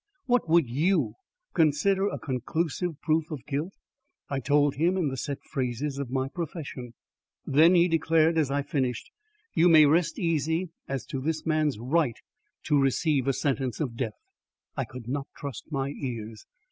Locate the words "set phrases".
5.15-5.99